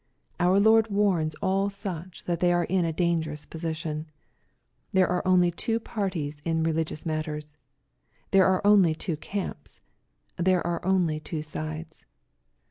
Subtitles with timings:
[0.39, 4.07] Our Lord warns all such that they are in a dangerous position.
[4.91, 7.55] There are only two parties in religious matters.
[8.31, 9.79] There are only two camps.
[10.37, 12.05] There are only two sides.